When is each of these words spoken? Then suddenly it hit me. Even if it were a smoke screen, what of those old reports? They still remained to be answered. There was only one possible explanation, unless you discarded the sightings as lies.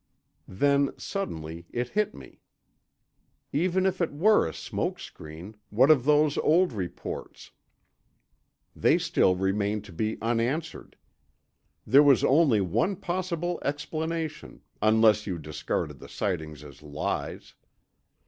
Then 0.47 0.97
suddenly 0.97 1.67
it 1.69 1.89
hit 1.89 2.15
me. 2.15 2.41
Even 3.53 3.85
if 3.85 4.01
it 4.01 4.11
were 4.11 4.47
a 4.47 4.51
smoke 4.51 4.97
screen, 4.99 5.53
what 5.69 5.91
of 5.91 6.05
those 6.05 6.39
old 6.39 6.73
reports? 6.73 7.51
They 8.75 8.97
still 8.97 9.35
remained 9.35 9.85
to 9.85 9.93
be 9.93 10.19
answered. 10.19 10.95
There 11.85 12.01
was 12.01 12.23
only 12.23 12.61
one 12.61 12.95
possible 12.95 13.59
explanation, 13.63 14.63
unless 14.81 15.27
you 15.27 15.37
discarded 15.37 15.99
the 15.99 16.09
sightings 16.09 16.63
as 16.63 16.81
lies. 16.81 17.53